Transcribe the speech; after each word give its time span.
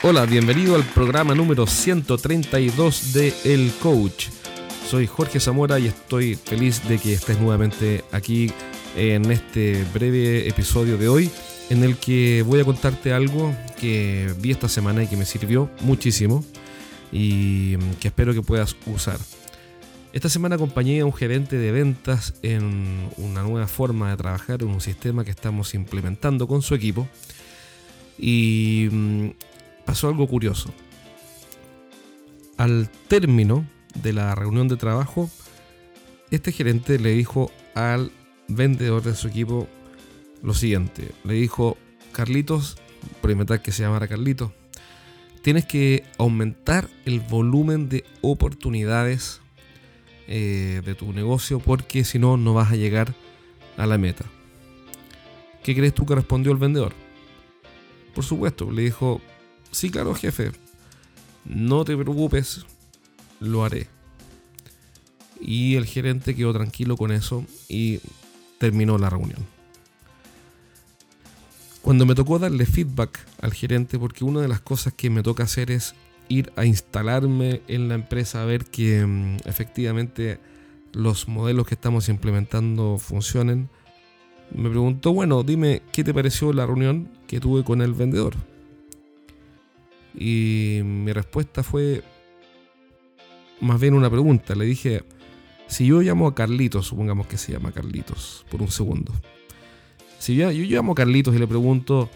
Hola, 0.00 0.26
bienvenido 0.26 0.76
al 0.76 0.84
programa 0.84 1.34
número 1.34 1.66
132 1.66 3.12
de 3.12 3.34
El 3.44 3.72
Coach. 3.82 4.28
Soy 4.88 5.08
Jorge 5.08 5.40
Zamora 5.40 5.80
y 5.80 5.88
estoy 5.88 6.36
feliz 6.36 6.88
de 6.88 6.98
que 6.98 7.14
estés 7.14 7.40
nuevamente 7.40 8.04
aquí 8.12 8.52
en 8.96 9.28
este 9.32 9.84
breve 9.92 10.48
episodio 10.48 10.98
de 10.98 11.08
hoy 11.08 11.30
en 11.68 11.82
el 11.82 11.96
que 11.96 12.44
voy 12.46 12.60
a 12.60 12.64
contarte 12.64 13.12
algo 13.12 13.52
que 13.80 14.32
vi 14.38 14.52
esta 14.52 14.68
semana 14.68 15.02
y 15.02 15.08
que 15.08 15.16
me 15.16 15.24
sirvió 15.24 15.68
muchísimo 15.80 16.44
y 17.10 17.76
que 17.98 18.06
espero 18.06 18.32
que 18.32 18.42
puedas 18.42 18.76
usar. 18.86 19.18
Esta 20.12 20.28
semana 20.28 20.54
acompañé 20.54 21.00
a 21.00 21.06
un 21.06 21.12
gerente 21.12 21.56
de 21.56 21.72
ventas 21.72 22.34
en 22.42 23.10
una 23.16 23.42
nueva 23.42 23.66
forma 23.66 24.10
de 24.10 24.16
trabajar, 24.16 24.62
en 24.62 24.68
un 24.68 24.80
sistema 24.80 25.24
que 25.24 25.32
estamos 25.32 25.74
implementando 25.74 26.46
con 26.46 26.62
su 26.62 26.76
equipo. 26.76 27.08
Y 28.16 28.88
mm, 28.90 29.28
pasó 29.88 30.08
algo 30.08 30.26
curioso. 30.26 30.70
Al 32.58 32.90
término 33.08 33.66
de 34.02 34.12
la 34.12 34.34
reunión 34.34 34.68
de 34.68 34.76
trabajo, 34.76 35.30
este 36.30 36.52
gerente 36.52 36.98
le 36.98 37.12
dijo 37.12 37.50
al 37.74 38.12
vendedor 38.48 39.02
de 39.02 39.14
su 39.14 39.28
equipo 39.28 39.66
lo 40.42 40.52
siguiente. 40.52 41.12
Le 41.24 41.32
dijo, 41.32 41.78
Carlitos, 42.12 42.76
por 43.22 43.30
inventar 43.30 43.62
que 43.62 43.72
se 43.72 43.82
llamara 43.82 44.08
Carlitos, 44.08 44.50
tienes 45.40 45.64
que 45.64 46.04
aumentar 46.18 46.86
el 47.06 47.20
volumen 47.20 47.88
de 47.88 48.04
oportunidades 48.20 49.40
eh, 50.26 50.82
de 50.84 50.94
tu 50.94 51.14
negocio 51.14 51.60
porque 51.60 52.04
si 52.04 52.18
no, 52.18 52.36
no 52.36 52.52
vas 52.52 52.72
a 52.72 52.76
llegar 52.76 53.14
a 53.78 53.86
la 53.86 53.96
meta. 53.96 54.26
¿Qué 55.62 55.74
crees 55.74 55.94
tú 55.94 56.04
que 56.04 56.14
respondió 56.14 56.52
el 56.52 56.58
vendedor? 56.58 56.92
Por 58.14 58.22
supuesto, 58.22 58.70
le 58.70 58.82
dijo, 58.82 59.22
sí, 59.70 59.90
claro, 59.90 60.14
jefe, 60.14 60.52
no 61.44 61.84
te 61.84 61.96
preocupes, 61.96 62.64
lo 63.40 63.64
haré. 63.64 63.88
Y 65.40 65.76
el 65.76 65.86
gerente 65.86 66.34
quedó 66.34 66.52
tranquilo 66.52 66.96
con 66.96 67.12
eso 67.12 67.44
y 67.68 68.00
terminó 68.58 68.98
la 68.98 69.10
reunión. 69.10 69.46
Cuando 71.82 72.04
me 72.04 72.14
tocó 72.14 72.38
darle 72.38 72.66
feedback 72.66 73.18
al 73.40 73.54
gerente, 73.54 73.98
porque 73.98 74.24
una 74.24 74.40
de 74.40 74.48
las 74.48 74.60
cosas 74.60 74.92
que 74.92 75.10
me 75.10 75.22
toca 75.22 75.44
hacer 75.44 75.70
es 75.70 75.94
ir 76.28 76.52
a 76.56 76.66
instalarme 76.66 77.62
en 77.68 77.88
la 77.88 77.94
empresa 77.94 78.42
a 78.42 78.44
ver 78.44 78.66
que 78.66 79.06
mm, 79.06 79.36
efectivamente 79.46 80.38
los 80.92 81.28
modelos 81.28 81.66
que 81.66 81.74
estamos 81.74 82.08
implementando 82.08 82.98
funcionen, 82.98 83.70
me 84.54 84.68
preguntó, 84.68 85.12
bueno, 85.12 85.42
dime 85.42 85.82
qué 85.92 86.04
te 86.04 86.14
pareció 86.14 86.52
la 86.52 86.66
reunión 86.66 87.08
que 87.26 87.40
tuve 87.40 87.64
con 87.64 87.82
el 87.82 87.94
vendedor. 87.94 88.34
Y 90.18 90.80
mi 90.82 91.12
respuesta 91.12 91.62
fue 91.62 92.02
más 93.60 93.80
bien 93.80 93.94
una 93.94 94.10
pregunta. 94.10 94.54
Le 94.54 94.64
dije, 94.64 95.04
si 95.68 95.86
yo 95.86 96.00
llamo 96.00 96.26
a 96.26 96.34
Carlitos, 96.34 96.86
supongamos 96.86 97.26
que 97.26 97.38
se 97.38 97.52
llama 97.52 97.72
Carlitos, 97.72 98.44
por 98.50 98.62
un 98.62 98.70
segundo. 98.70 99.12
Si 100.18 100.34
yo, 100.34 100.50
yo 100.50 100.64
llamo 100.64 100.92
a 100.92 100.94
Carlitos 100.96 101.34
y 101.34 101.38
le 101.38 101.46
pregunto, 101.46 102.10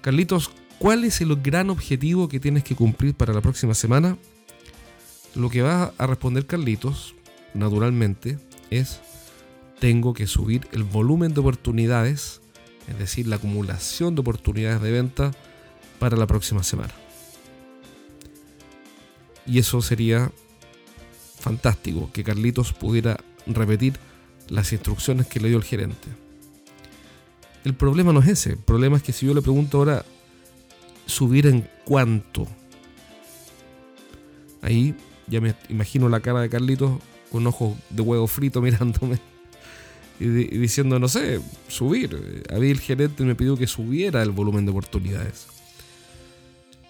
Carlitos, 0.00 0.50
¿cuál 0.78 1.04
es 1.04 1.20
el 1.20 1.36
gran 1.42 1.68
objetivo 1.68 2.28
que 2.28 2.40
tienes 2.40 2.64
que 2.64 2.74
cumplir 2.74 3.14
para 3.14 3.34
la 3.34 3.40
próxima 3.40 3.74
semana? 3.74 4.16
Lo 5.34 5.50
que 5.50 5.62
va 5.62 5.92
a 5.98 6.06
responder 6.06 6.46
Carlitos, 6.46 7.14
naturalmente, 7.52 8.38
es, 8.70 9.00
tengo 9.78 10.14
que 10.14 10.26
subir 10.26 10.66
el 10.72 10.84
volumen 10.84 11.34
de 11.34 11.40
oportunidades, 11.40 12.40
es 12.88 12.98
decir, 12.98 13.26
la 13.26 13.36
acumulación 13.36 14.14
de 14.14 14.22
oportunidades 14.22 14.80
de 14.80 14.90
venta 14.92 15.32
para 15.98 16.16
la 16.16 16.26
próxima 16.26 16.62
semana. 16.62 16.94
Y 19.46 19.58
eso 19.58 19.80
sería 19.82 20.30
fantástico 21.38 22.10
que 22.12 22.24
Carlitos 22.24 22.72
pudiera 22.72 23.18
repetir 23.46 23.98
las 24.48 24.72
instrucciones 24.72 25.26
que 25.26 25.40
le 25.40 25.48
dio 25.48 25.58
el 25.58 25.64
gerente. 25.64 26.08
El 27.64 27.74
problema 27.74 28.12
no 28.12 28.20
es 28.20 28.28
ese, 28.28 28.50
el 28.50 28.58
problema 28.58 28.96
es 28.96 29.02
que 29.02 29.12
si 29.12 29.26
yo 29.26 29.34
le 29.34 29.42
pregunto 29.42 29.78
ahora 29.78 30.04
subir 31.06 31.46
en 31.46 31.68
cuánto, 31.84 32.46
ahí 34.62 34.94
ya 35.26 35.40
me 35.40 35.54
imagino 35.68 36.08
la 36.08 36.20
cara 36.20 36.40
de 36.40 36.48
Carlitos 36.48 37.00
con 37.30 37.46
ojos 37.46 37.76
de 37.90 38.02
huevo 38.02 38.26
frito 38.26 38.60
mirándome 38.62 39.18
y, 40.18 40.26
diciendo, 40.26 40.98
no 40.98 41.08
sé, 41.08 41.40
subir. 41.68 42.44
A 42.50 42.58
mí 42.58 42.70
el 42.70 42.80
gerente 42.80 43.22
me 43.24 43.34
pidió 43.34 43.56
que 43.56 43.66
subiera 43.66 44.22
el 44.22 44.30
volumen 44.30 44.64
de 44.64 44.70
oportunidades. 44.70 45.46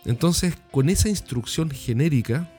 Entonces, 0.05 0.55
con 0.71 0.89
esa 0.89 1.09
instrucción 1.09 1.71
genérica, 1.71 2.51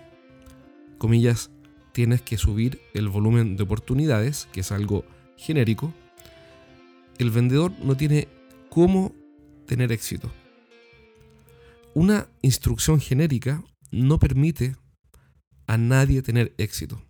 comillas, 0.97 1.51
tienes 1.93 2.21
que 2.21 2.37
subir 2.37 2.81
el 2.93 3.09
volumen 3.09 3.57
de 3.57 3.63
oportunidades, 3.63 4.47
que 4.51 4.61
es 4.61 4.71
algo 4.71 5.05
genérico, 5.37 5.93
el 7.17 7.31
vendedor 7.31 7.71
no 7.83 7.97
tiene 7.97 8.27
cómo 8.69 9.13
tener 9.65 9.91
éxito. 9.91 10.31
Una 11.93 12.27
instrucción 12.41 12.99
genérica 12.99 13.63
no 13.91 14.19
permite 14.19 14.75
a 15.65 15.77
nadie 15.77 16.21
tener 16.21 16.53
éxito. 16.57 17.01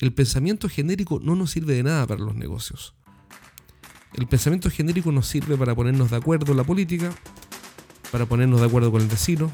El 0.00 0.12
pensamiento 0.12 0.68
genérico 0.68 1.20
no 1.20 1.36
nos 1.36 1.50
sirve 1.50 1.74
de 1.74 1.82
nada 1.82 2.06
para 2.06 2.20
los 2.20 2.34
negocios. 2.34 2.94
El 4.14 4.26
pensamiento 4.26 4.70
genérico 4.70 5.12
nos 5.12 5.28
sirve 5.28 5.56
para 5.56 5.74
ponernos 5.74 6.10
de 6.10 6.16
acuerdo 6.16 6.50
en 6.52 6.58
la 6.58 6.64
política, 6.64 7.14
para 8.10 8.26
ponernos 8.26 8.60
de 8.60 8.66
acuerdo 8.66 8.90
con 8.90 9.02
el 9.02 9.06
vecino, 9.08 9.52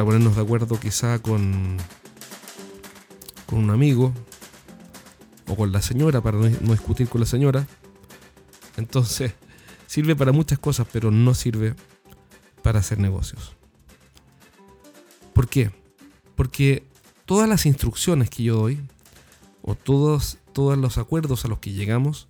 para 0.00 0.06
ponernos 0.06 0.36
de 0.36 0.40
acuerdo 0.40 0.80
quizá 0.80 1.18
con, 1.18 1.76
con 3.44 3.58
un 3.58 3.68
amigo 3.68 4.14
o 5.46 5.54
con 5.54 5.72
la 5.72 5.82
señora, 5.82 6.22
para 6.22 6.38
no, 6.38 6.48
discutir 6.48 7.06
con 7.06 7.20
la 7.20 7.26
señora. 7.26 7.66
Entonces, 8.78 9.34
sirve 9.86 10.16
para 10.16 10.32
muchas 10.32 10.58
cosas, 10.58 10.86
pero 10.90 11.10
no 11.10 11.34
sirve 11.34 11.74
para 12.62 12.78
hacer 12.78 12.98
negocios. 12.98 13.54
¿Por 15.34 15.48
qué? 15.48 15.70
Porque 16.34 16.82
todas 17.26 17.46
las 17.46 17.66
instrucciones 17.66 18.30
que 18.30 18.44
yo 18.44 18.56
doy, 18.56 18.80
o 19.60 19.74
todos, 19.74 20.38
todos 20.54 20.78
los 20.78 20.96
acuerdos 20.96 21.44
a 21.44 21.48
los 21.48 21.58
que 21.58 21.72
llegamos, 21.72 22.26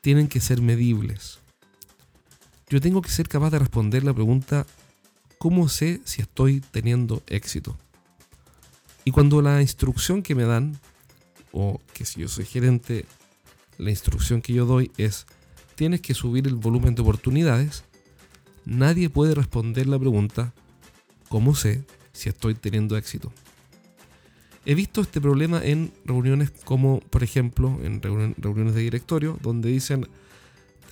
tienen 0.00 0.28
que 0.28 0.38
ser 0.38 0.62
medibles. 0.62 1.40
Yo 2.68 2.80
tengo 2.80 3.02
que 3.02 3.10
ser 3.10 3.28
capaz 3.28 3.50
de 3.50 3.58
responder 3.58 4.04
la 4.04 4.14
pregunta 4.14 4.64
¿cómo 5.44 5.68
sé 5.68 6.00
si 6.04 6.22
estoy 6.22 6.60
teniendo 6.60 7.22
éxito? 7.26 7.76
Y 9.04 9.10
cuando 9.10 9.42
la 9.42 9.60
instrucción 9.60 10.22
que 10.22 10.34
me 10.34 10.44
dan, 10.44 10.80
o 11.52 11.82
que 11.92 12.06
si 12.06 12.22
yo 12.22 12.28
soy 12.28 12.46
gerente, 12.46 13.04
la 13.76 13.90
instrucción 13.90 14.40
que 14.40 14.54
yo 14.54 14.64
doy 14.64 14.90
es, 14.96 15.26
tienes 15.74 16.00
que 16.00 16.14
subir 16.14 16.46
el 16.46 16.54
volumen 16.54 16.94
de 16.94 17.02
oportunidades, 17.02 17.84
nadie 18.64 19.10
puede 19.10 19.34
responder 19.34 19.86
la 19.86 19.98
pregunta, 19.98 20.54
¿cómo 21.28 21.54
sé 21.54 21.84
si 22.14 22.30
estoy 22.30 22.54
teniendo 22.54 22.96
éxito? 22.96 23.30
He 24.64 24.74
visto 24.74 25.02
este 25.02 25.20
problema 25.20 25.62
en 25.62 25.92
reuniones 26.06 26.52
como, 26.64 27.00
por 27.00 27.22
ejemplo, 27.22 27.78
en 27.82 28.00
reuniones 28.00 28.74
de 28.74 28.80
directorio, 28.80 29.38
donde 29.42 29.68
dicen, 29.68 30.08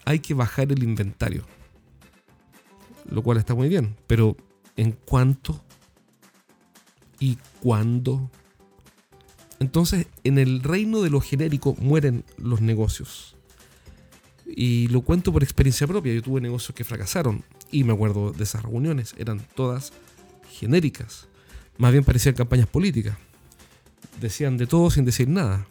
hay 0.04 0.18
que 0.18 0.34
bajar 0.34 0.72
el 0.72 0.82
inventario 0.82 1.42
lo 3.12 3.22
cual 3.22 3.38
está 3.38 3.54
muy 3.54 3.68
bien, 3.68 3.96
pero 4.06 4.36
¿en 4.76 4.92
cuánto? 4.92 5.62
¿Y 7.20 7.38
cuándo? 7.60 8.30
Entonces, 9.60 10.06
en 10.24 10.38
el 10.38 10.62
reino 10.62 11.02
de 11.02 11.10
lo 11.10 11.20
genérico 11.20 11.76
mueren 11.78 12.24
los 12.36 12.60
negocios. 12.60 13.36
Y 14.47 14.88
lo 14.88 15.03
cuento 15.03 15.32
por 15.32 15.42
experiencia 15.42 15.86
propia. 15.86 16.12
Yo 16.12 16.22
tuve 16.22 16.41
negocios 16.41 16.74
que 16.74 16.84
fracasaron 16.84 17.44
y 17.70 17.84
me 17.84 17.92
acuerdo 17.92 18.32
de 18.32 18.42
esas 18.42 18.62
reuniones. 18.62 19.15
Eran 19.18 19.41
todas 19.54 19.92
genéricas. 20.50 21.28
Más 21.78 21.92
bien 21.92 22.04
parecían 22.04 22.34
campañas 22.34 22.66
políticas. 22.66 23.16
Decían 24.20 24.56
de 24.56 24.66
todo 24.66 24.91
sin 24.91 25.04
decir 25.04 25.28
nada. 25.28 25.66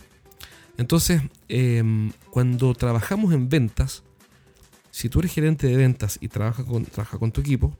Entonces, 0.77 1.21
em, 1.47 2.11
cuando 2.29 2.73
trabajamos 2.73 3.33
en 3.33 3.49
ventas, 3.49 4.03
si 4.91 5.09
tú 5.09 5.19
eres 5.19 5.33
gerente 5.33 5.67
de 5.67 5.77
ventas 5.77 6.17
y 6.21 6.27
trabajas 6.27 6.65
con, 6.65 6.85
trabaja 6.85 7.17
con 7.17 7.31
tu 7.31 7.41
equipo 7.41 7.75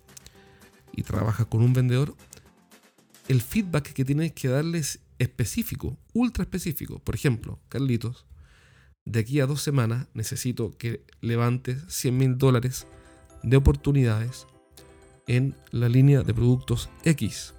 y 0.93 1.03
trabajas 1.03 1.45
con 1.45 1.61
un 1.61 1.73
vendedor, 1.73 2.15
el 3.27 3.41
feedback 3.41 3.93
que 3.93 4.05
tienes 4.05 4.31
que 4.31 4.47
darles 4.47 4.99
específico, 5.19 5.97
ultra 6.13 6.43
específico. 6.43 6.99
Por 6.99 7.15
ejemplo, 7.15 7.59
Carlitos, 7.69 8.25
de 9.05 9.19
aquí 9.19 9.39
a 9.39 9.45
dos 9.45 9.61
semanas 9.61 10.07
necesito 10.13 10.75
que 10.77 11.03
levantes 11.21 11.77
100 11.87 12.17
mil 12.17 12.37
dólares 12.37 12.87
de 13.43 13.57
oportunidades 13.57 14.47
en 15.27 15.55
la 15.71 15.89
línea 15.89 16.23
de 16.23 16.33
productos 16.33 16.89
X. 17.03 17.53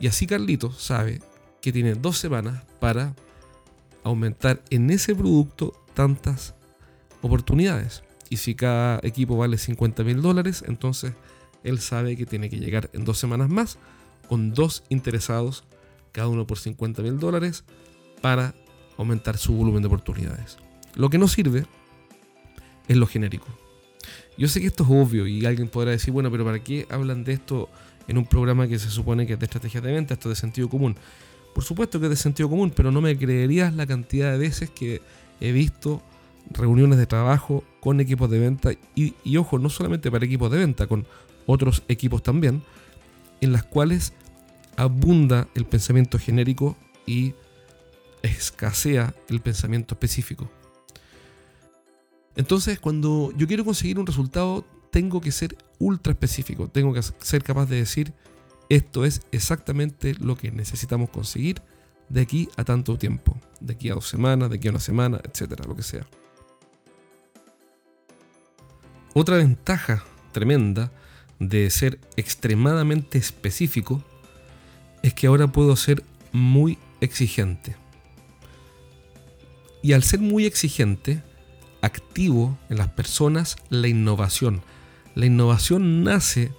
Y 0.00 0.06
así 0.06 0.26
Carlitos 0.26 0.80
sabe 0.80 1.20
que 1.60 1.72
tiene 1.72 1.94
dos 1.94 2.18
semanas 2.18 2.64
para 2.80 3.14
aumentar 4.04 4.62
en 4.70 4.90
ese 4.90 5.14
producto 5.14 5.72
tantas 5.94 6.54
oportunidades. 7.20 8.02
Y 8.30 8.36
si 8.36 8.54
cada 8.54 9.00
equipo 9.02 9.36
vale 9.36 9.58
50 9.58 10.04
mil 10.04 10.22
dólares, 10.22 10.64
entonces 10.66 11.12
él 11.64 11.80
sabe 11.80 12.16
que 12.16 12.26
tiene 12.26 12.50
que 12.50 12.58
llegar 12.58 12.90
en 12.92 13.04
dos 13.04 13.18
semanas 13.18 13.48
más 13.48 13.78
con 14.28 14.52
dos 14.52 14.84
interesados, 14.90 15.64
cada 16.12 16.28
uno 16.28 16.46
por 16.46 16.58
50 16.58 17.02
mil 17.02 17.18
dólares, 17.18 17.64
para 18.20 18.54
aumentar 18.98 19.38
su 19.38 19.54
volumen 19.54 19.82
de 19.82 19.88
oportunidades. 19.88 20.58
Lo 20.94 21.08
que 21.08 21.18
no 21.18 21.28
sirve 21.28 21.64
es 22.88 22.96
lo 22.96 23.06
genérico. 23.06 23.46
Yo 24.36 24.48
sé 24.48 24.60
que 24.60 24.66
esto 24.66 24.84
es 24.84 24.90
obvio 24.90 25.26
y 25.26 25.44
alguien 25.46 25.68
podrá 25.68 25.90
decir, 25.90 26.12
bueno, 26.12 26.30
pero 26.30 26.44
¿para 26.44 26.62
qué 26.62 26.86
hablan 26.90 27.24
de 27.24 27.32
esto 27.32 27.68
en 28.06 28.18
un 28.18 28.26
programa 28.26 28.68
que 28.68 28.78
se 28.78 28.90
supone 28.90 29.26
que 29.26 29.34
es 29.34 29.38
de 29.38 29.46
estrategias 29.46 29.82
de 29.82 29.92
venta? 29.92 30.14
Esto 30.14 30.30
es 30.30 30.36
de 30.36 30.40
sentido 30.40 30.68
común. 30.68 30.96
Por 31.54 31.64
supuesto 31.64 31.98
que 31.98 32.06
es 32.06 32.10
de 32.10 32.16
sentido 32.16 32.48
común, 32.48 32.70
pero 32.74 32.92
no 32.92 33.00
me 33.00 33.16
creerías 33.16 33.74
la 33.74 33.86
cantidad 33.86 34.30
de 34.30 34.38
veces 34.38 34.70
que 34.70 35.02
he 35.40 35.52
visto 35.52 36.02
reuniones 36.50 36.98
de 36.98 37.06
trabajo 37.06 37.64
con 37.80 38.00
equipos 38.00 38.30
de 38.30 38.38
venta 38.38 38.70
y, 38.94 39.36
ojo, 39.36 39.58
no 39.58 39.68
solamente 39.68 40.10
para 40.10 40.24
equipos 40.24 40.50
de 40.50 40.58
venta, 40.58 40.86
con 40.86 41.06
otros 41.46 41.82
equipos 41.88 42.22
también, 42.22 42.62
en 43.40 43.52
las 43.52 43.64
cuales 43.64 44.12
abunda 44.76 45.48
el 45.54 45.64
pensamiento 45.64 46.18
genérico 46.18 46.76
y 47.06 47.34
escasea 48.22 49.14
el 49.28 49.40
pensamiento 49.40 49.94
específico. 49.94 50.50
Entonces, 52.36 52.78
cuando 52.78 53.32
yo 53.36 53.46
quiero 53.46 53.64
conseguir 53.64 53.98
un 53.98 54.06
resultado, 54.06 54.64
tengo 54.90 55.20
que 55.20 55.32
ser 55.32 55.56
ultra 55.78 56.12
específico, 56.12 56.68
tengo 56.68 56.92
que 56.92 57.02
ser 57.02 57.42
capaz 57.42 57.66
de 57.66 57.76
decir, 57.76 58.12
esto 58.68 59.04
es 59.04 59.22
exactamente 59.32 60.14
lo 60.20 60.36
que 60.36 60.50
necesitamos 60.50 61.10
conseguir 61.10 61.62
de 62.08 62.20
aquí 62.20 62.48
a 62.56 62.64
tanto 62.64 62.96
tiempo, 62.96 63.36
de 63.60 63.74
aquí 63.74 63.90
a 63.90 63.94
dos 63.94 64.08
semanas, 64.08 64.50
de 64.50 64.56
aquí 64.56 64.68
a 64.68 64.70
una 64.70 64.80
semana, 64.80 65.20
etcétera, 65.24 65.64
lo 65.66 65.74
que 65.74 65.82
sea. 65.82 66.06
Otra 69.20 69.36
ventaja 69.36 70.04
tremenda 70.30 70.92
de 71.40 71.68
ser 71.70 71.98
extremadamente 72.16 73.18
específico 73.18 74.00
es 75.02 75.12
que 75.12 75.26
ahora 75.26 75.48
puedo 75.48 75.74
ser 75.74 76.04
muy 76.30 76.78
exigente. 77.00 77.74
Y 79.82 79.94
al 79.94 80.04
ser 80.04 80.20
muy 80.20 80.46
exigente, 80.46 81.20
activo 81.82 82.56
en 82.70 82.78
las 82.78 82.90
personas 82.90 83.56
la 83.70 83.88
innovación. 83.88 84.62
La 85.16 85.26
innovación 85.26 86.04
nace 86.04 86.52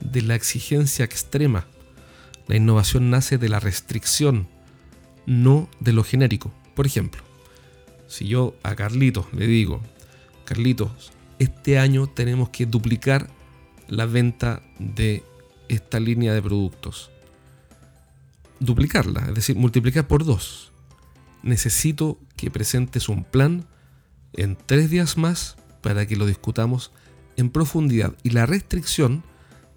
de 0.00 0.22
la 0.22 0.36
exigencia 0.36 1.04
extrema. 1.04 1.66
La 2.46 2.56
innovación 2.56 3.10
nace 3.10 3.36
de 3.36 3.50
la 3.50 3.60
restricción, 3.60 4.48
no 5.26 5.68
de 5.80 5.92
lo 5.92 6.02
genérico. 6.02 6.50
Por 6.74 6.86
ejemplo, 6.86 7.20
si 8.06 8.26
yo 8.26 8.56
a 8.62 8.74
Carlitos 8.74 9.26
le 9.34 9.46
digo, 9.46 9.82
Carlitos, 10.46 11.12
este 11.38 11.78
año 11.78 12.06
tenemos 12.06 12.48
que 12.50 12.66
duplicar 12.66 13.28
la 13.88 14.06
venta 14.06 14.62
de 14.78 15.22
esta 15.68 16.00
línea 16.00 16.32
de 16.34 16.42
productos. 16.42 17.10
Duplicarla, 18.60 19.26
es 19.28 19.34
decir, 19.34 19.56
multiplicar 19.56 20.06
por 20.06 20.24
dos. 20.24 20.72
Necesito 21.42 22.18
que 22.36 22.50
presentes 22.50 23.08
un 23.08 23.24
plan 23.24 23.66
en 24.32 24.56
tres 24.56 24.90
días 24.90 25.16
más 25.16 25.56
para 25.82 26.06
que 26.06 26.16
lo 26.16 26.26
discutamos 26.26 26.92
en 27.36 27.50
profundidad. 27.50 28.14
Y 28.22 28.30
la 28.30 28.46
restricción 28.46 29.22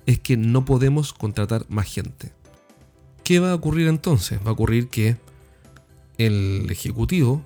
es 0.05 0.19
que 0.19 0.38
no 0.38 0.65
podemos 0.65 1.13
contratar 1.13 1.65
más 1.69 1.88
gente. 1.88 2.31
¿Qué 3.23 3.39
va 3.39 3.51
a 3.51 3.55
ocurrir 3.55 3.88
entonces? 3.88 4.39
Va 4.39 4.50
a 4.50 4.53
ocurrir 4.53 4.88
que 4.88 5.17
el 6.17 6.67
ejecutivo 6.71 7.44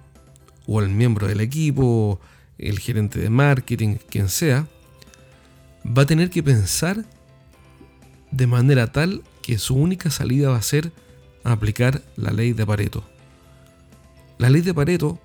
o 0.65 0.81
el 0.81 0.89
miembro 0.89 1.27
del 1.27 1.41
equipo, 1.41 2.21
el 2.57 2.79
gerente 2.79 3.19
de 3.19 3.29
marketing, 3.29 3.95
quien 4.09 4.29
sea, 4.29 4.67
va 5.85 6.03
a 6.03 6.05
tener 6.05 6.29
que 6.29 6.43
pensar 6.43 7.05
de 8.31 8.47
manera 8.47 8.91
tal 8.91 9.23
que 9.41 9.57
su 9.57 9.75
única 9.75 10.09
salida 10.09 10.49
va 10.49 10.57
a 10.57 10.61
ser 10.61 10.91
aplicar 11.43 12.01
la 12.15 12.31
ley 12.31 12.53
de 12.53 12.65
Pareto. 12.65 13.03
La 14.37 14.49
ley 14.49 14.61
de 14.61 14.73
Pareto 14.73 15.19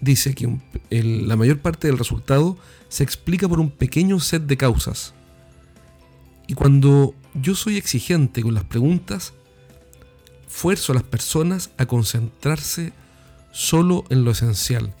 dice 0.00 0.34
que 0.34 0.58
la 0.90 1.36
mayor 1.36 1.58
parte 1.60 1.88
del 1.88 1.98
resultado 1.98 2.56
se 2.88 3.04
explica 3.04 3.48
por 3.48 3.60
un 3.60 3.70
pequeño 3.70 4.20
set 4.20 4.42
de 4.44 4.56
causas. 4.56 5.14
Y 6.46 6.54
cuando 6.54 7.14
yo 7.34 7.54
soy 7.54 7.76
exigente 7.76 8.42
con 8.42 8.54
las 8.54 8.64
preguntas, 8.64 9.34
fuerzo 10.48 10.92
a 10.92 10.96
las 10.96 11.04
personas 11.04 11.70
a 11.78 11.86
concentrarse 11.86 12.92
solo 13.52 14.04
en 14.10 14.24
lo 14.24 14.32
esencial, 14.32 14.94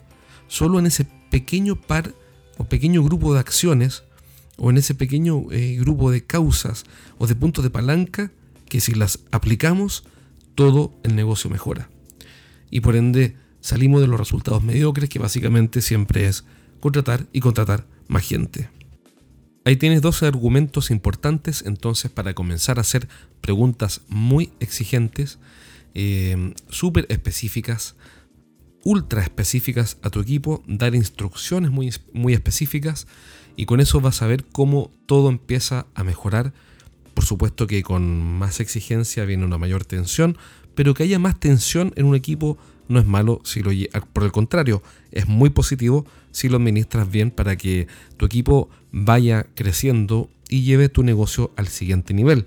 solo 0.48 0.78
en 0.78 0.86
ese 0.86 1.06
pequeño 1.30 1.76
par 1.76 2.14
o 2.58 2.64
pequeño 2.64 3.02
grupo 3.02 3.32
de 3.32 3.40
acciones 3.40 4.02
o 4.56 4.70
en 4.70 4.76
ese 4.76 4.94
pequeño 4.94 5.50
eh, 5.50 5.76
grupo 5.80 6.10
de 6.10 6.24
causas 6.24 6.84
o 7.18 7.26
de 7.26 7.34
puntos 7.34 7.64
de 7.64 7.70
palanca 7.70 8.30
que 8.68 8.80
si 8.80 8.94
las 8.94 9.20
aplicamos, 9.32 10.04
todo 10.54 10.92
el 11.02 11.16
negocio 11.16 11.50
mejora. 11.50 11.88
Y 12.70 12.80
por 12.80 12.94
ende 12.96 13.36
salimos 13.60 14.00
de 14.00 14.06
los 14.06 14.18
resultados 14.18 14.62
mediocres 14.62 15.08
que 15.08 15.18
básicamente 15.18 15.80
siempre 15.80 16.26
es 16.26 16.44
contratar 16.78 17.26
y 17.32 17.40
contratar 17.40 17.86
más 18.08 18.22
gente. 18.22 18.68
Ahí 19.64 19.76
tienes 19.76 20.02
dos 20.02 20.22
argumentos 20.22 20.90
importantes 20.90 21.62
entonces 21.66 22.10
para 22.10 22.32
comenzar 22.34 22.78
a 22.78 22.82
hacer 22.82 23.08
preguntas 23.40 24.02
muy 24.08 24.52
exigentes, 24.60 25.38
eh, 25.94 26.54
súper 26.68 27.06
específicas, 27.08 27.96
ultra 28.84 29.22
específicas 29.22 29.98
a 30.02 30.10
tu 30.10 30.20
equipo, 30.20 30.62
dar 30.66 30.94
instrucciones 30.94 31.70
muy, 31.70 31.92
muy 32.12 32.32
específicas 32.32 33.06
y 33.56 33.66
con 33.66 33.80
eso 33.80 34.00
vas 34.00 34.22
a 34.22 34.26
ver 34.26 34.44
cómo 34.44 34.90
todo 35.06 35.28
empieza 35.28 35.86
a 35.94 36.04
mejorar. 36.04 36.52
Por 37.14 37.24
supuesto 37.24 37.66
que 37.66 37.82
con 37.82 38.20
más 38.20 38.60
exigencia 38.60 39.24
viene 39.24 39.44
una 39.44 39.58
mayor 39.58 39.84
tensión, 39.84 40.38
pero 40.74 40.94
que 40.94 41.02
haya 41.02 41.18
más 41.18 41.38
tensión 41.38 41.92
en 41.96 42.06
un 42.06 42.14
equipo 42.14 42.56
no 42.88 42.98
es 42.98 43.06
malo 43.06 43.40
si 43.44 43.62
lo 43.62 43.70
por 44.12 44.24
el 44.24 44.32
contrario, 44.32 44.82
es 45.12 45.28
muy 45.28 45.50
positivo 45.50 46.06
si 46.32 46.48
lo 46.48 46.56
administras 46.56 47.10
bien 47.10 47.30
para 47.30 47.56
que 47.56 47.86
tu 48.16 48.26
equipo 48.26 48.68
vaya 48.90 49.46
creciendo 49.54 50.28
y 50.48 50.62
lleve 50.62 50.88
tu 50.88 51.04
negocio 51.04 51.52
al 51.56 51.68
siguiente 51.68 52.14
nivel. 52.14 52.46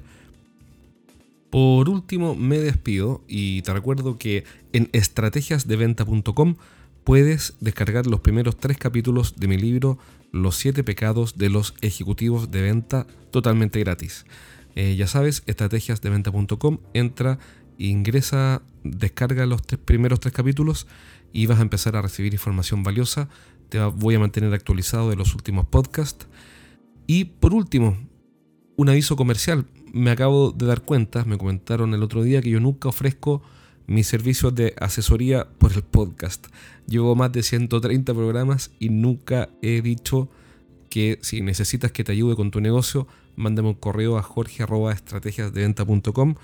Por 1.53 1.87
último, 1.87 2.33
me 2.33 2.57
despido 2.57 3.23
y 3.27 3.61
te 3.61 3.71
recuerdo 3.73 4.17
que 4.17 4.43
en 4.71 4.89
estrategiasdeventa.com 4.91 6.55
puedes 7.03 7.53
descargar 7.59 8.07
los 8.07 8.21
primeros 8.21 8.57
tres 8.57 8.79
capítulos 8.79 9.35
de 9.35 9.47
mi 9.47 9.57
libro 9.57 9.99
Los 10.31 10.55
siete 10.55 10.83
pecados 10.83 11.37
de 11.37 11.51
los 11.51 11.75
ejecutivos 11.81 12.49
de 12.49 12.63
venta 12.63 13.05
totalmente 13.29 13.79
gratis. 13.81 14.25
Eh, 14.73 14.95
ya 14.95 15.05
sabes, 15.05 15.43
estrategiasdeventa.com, 15.45 16.79
entra, 16.95 17.37
ingresa, 17.77 18.63
descarga 18.83 19.45
los 19.45 19.61
tres, 19.61 19.79
primeros 19.79 20.21
tres 20.21 20.33
capítulos 20.33 20.87
y 21.33 21.45
vas 21.45 21.59
a 21.59 21.61
empezar 21.61 21.95
a 21.95 22.01
recibir 22.01 22.33
información 22.33 22.81
valiosa. 22.81 23.29
Te 23.69 23.79
voy 23.79 24.15
a 24.15 24.19
mantener 24.19 24.55
actualizado 24.55 25.11
de 25.11 25.17
los 25.17 25.35
últimos 25.35 25.67
podcasts. 25.67 26.25
Y 27.05 27.25
por 27.25 27.53
último, 27.53 27.95
un 28.75 28.89
aviso 28.89 29.15
comercial 29.15 29.67
me 29.93 30.11
acabo 30.11 30.51
de 30.51 30.65
dar 30.65 30.81
cuenta, 30.81 31.23
me 31.23 31.37
comentaron 31.37 31.93
el 31.93 32.03
otro 32.03 32.21
día 32.23 32.41
que 32.41 32.49
yo 32.49 32.59
nunca 32.59 32.89
ofrezco 32.89 33.41
mis 33.85 34.07
servicios 34.07 34.55
de 34.55 34.73
asesoría 34.79 35.47
por 35.59 35.73
el 35.73 35.83
podcast. 35.83 36.47
Llevo 36.87 37.15
más 37.15 37.31
de 37.31 37.43
130 37.43 38.11
programas 38.13 38.71
y 38.79 38.89
nunca 38.89 39.49
he 39.61 39.81
dicho 39.81 40.29
que 40.89 41.19
si 41.21 41.41
necesitas 41.41 41.91
que 41.91 42.03
te 42.03 42.11
ayude 42.11 42.35
con 42.35 42.49
tu 42.49 42.59
negocio, 42.59 43.07
mándame 43.35 43.67
un 43.69 43.75
correo 43.75 44.17
a 44.17 44.23
jorge.estrategiasdeventa.com 44.23 46.35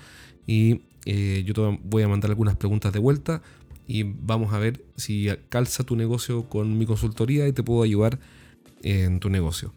y 0.46 0.82
eh, 1.06 1.42
yo 1.44 1.54
te 1.54 1.80
voy 1.84 2.04
a 2.04 2.08
mandar 2.08 2.30
algunas 2.30 2.54
preguntas 2.56 2.92
de 2.92 3.00
vuelta 3.00 3.42
y 3.88 4.04
vamos 4.04 4.52
a 4.52 4.58
ver 4.58 4.84
si 4.96 5.28
calza 5.48 5.82
tu 5.82 5.96
negocio 5.96 6.48
con 6.48 6.78
mi 6.78 6.86
consultoría 6.86 7.48
y 7.48 7.52
te 7.52 7.64
puedo 7.64 7.82
ayudar 7.82 8.20
en 8.82 9.18
tu 9.18 9.28
negocio. 9.28 9.74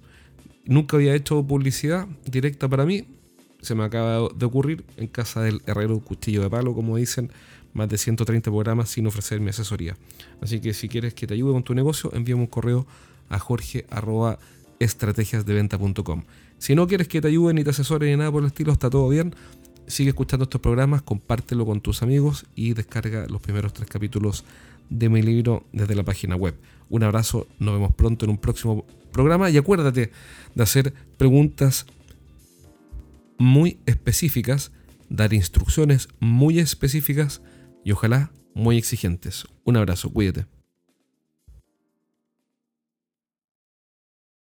Nunca 0.65 0.97
había 0.97 1.15
hecho 1.15 1.41
publicidad 1.43 2.07
directa 2.25 2.69
para 2.69 2.85
mí, 2.85 3.07
se 3.63 3.73
me 3.75 3.83
acaba 3.83 4.29
de 4.35 4.45
ocurrir 4.45 4.83
en 4.97 5.07
casa 5.07 5.41
del 5.41 5.61
herrero 5.65 5.99
cuchillo 5.99 6.41
de 6.41 6.49
palo, 6.49 6.75
como 6.75 6.97
dicen, 6.97 7.31
más 7.73 7.87
de 7.89 7.97
130 7.97 8.51
programas 8.51 8.89
sin 8.89 9.07
ofrecer 9.07 9.39
mi 9.39 9.49
asesoría. 9.49 9.95
Así 10.41 10.59
que 10.59 10.73
si 10.73 10.89
quieres 10.89 11.13
que 11.13 11.27
te 11.27 11.33
ayude 11.33 11.53
con 11.53 11.63
tu 11.63 11.73
negocio, 11.73 12.11
envíame 12.13 12.41
un 12.41 12.47
correo 12.47 12.85
a 13.29 13.39
jorge.estrategiasdeventa.com. 13.39 16.23
Si 16.57 16.75
no 16.75 16.87
quieres 16.87 17.07
que 17.07 17.21
te 17.21 17.29
ayude 17.29 17.53
ni 17.53 17.63
te 17.63 17.69
asesore 17.69 18.11
ni 18.11 18.17
nada 18.17 18.29
por 18.31 18.43
el 18.43 18.47
estilo, 18.47 18.73
está 18.73 18.89
todo 18.89 19.07
bien. 19.09 19.33
Sigue 19.87 20.09
escuchando 20.09 20.43
estos 20.43 20.59
programas, 20.61 21.01
compártelo 21.01 21.65
con 21.65 21.81
tus 21.81 22.03
amigos 22.03 22.45
y 22.55 22.73
descarga 22.73 23.25
los 23.27 23.41
primeros 23.41 23.73
tres 23.73 23.89
capítulos 23.89 24.45
de 24.89 25.09
mi 25.09 25.21
libro 25.21 25.65
desde 25.71 25.95
la 25.95 26.03
página 26.03 26.35
web. 26.35 26.55
Un 26.89 27.03
abrazo, 27.03 27.47
nos 27.59 27.73
vemos 27.73 27.93
pronto 27.93 28.25
en 28.25 28.31
un 28.31 28.37
próximo 28.37 28.85
programa 29.11 29.49
y 29.49 29.57
acuérdate 29.57 30.11
de 30.53 30.63
hacer 30.63 30.93
preguntas 31.17 31.85
muy 33.43 33.79
específicas, 33.85 34.71
dar 35.09 35.33
instrucciones 35.33 36.07
muy 36.19 36.59
específicas 36.59 37.41
y 37.83 37.91
ojalá 37.91 38.31
muy 38.55 38.77
exigentes. 38.77 39.45
Un 39.65 39.77
abrazo, 39.77 40.11
cuídate. 40.11 40.45